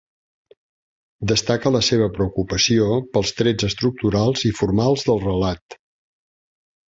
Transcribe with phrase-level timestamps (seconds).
[1.31, 5.79] Destaca la seva preocupació pels trets estructurals i formals del relat.